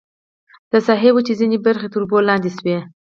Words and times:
د 0.71 0.73
ساحې 0.87 1.09
وچې 1.13 1.33
ځینې 1.39 1.57
برخې 1.65 1.87
تر 1.93 1.99
اوبو 2.01 2.17
لاندې 2.27 2.49
شوې. 2.57 2.77